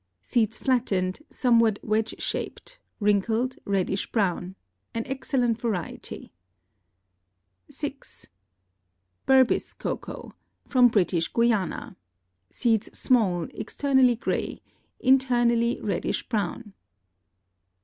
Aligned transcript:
Seeds 0.19 0.57
flattened, 0.57 1.19
somewhat 1.29 1.77
wedge 1.83 2.15
shaped, 2.19 2.79
wrinkled, 2.99 3.57
reddish 3.65 4.11
brown. 4.11 4.55
An 4.95 5.03
excellent 5.05 5.61
variety. 5.61 6.33
6. 7.69 8.25
Berbice 9.27 9.73
Cocoa.—From 9.77 10.87
British 10.87 11.31
Guiana. 11.31 11.97
Seeds 12.49 12.97
small, 12.97 13.43
externally 13.53 14.15
gray, 14.15 14.61
internally 14.99 15.79
reddish 15.83 16.27
brown. 16.27 16.73